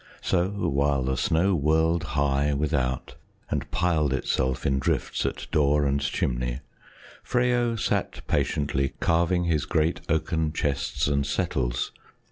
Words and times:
So 0.23 0.49
while 0.49 1.03
the 1.03 1.15
snow 1.15 1.53
whirled 1.53 2.01
high 2.17 2.55
without 2.55 3.13
and 3.51 3.69
piled 3.69 4.13
itself 4.13 4.65
in 4.65 4.79
drifts 4.79 5.27
at 5.27 5.45
door 5.51 5.85
and 5.85 6.01
chimney, 6.01 6.61
Freyo 7.21 7.75
sat 7.75 8.25
patiently 8.25 8.95
carving 8.99 9.43
his 9.43 9.65
great 9.67 10.01
oaken 10.09 10.53
chests 10.53 11.05
and 11.07 11.23
settles. 11.23 11.91